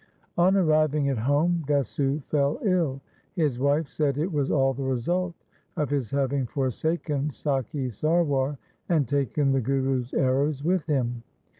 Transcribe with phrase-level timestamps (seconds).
[0.35, 3.01] On arriving at home Desu fell ill.
[3.35, 5.35] His wife said it was all the result
[5.77, 8.57] of his having forsaken Sakhi Sarwar
[8.89, 11.21] and taken the Guru's arrows with him.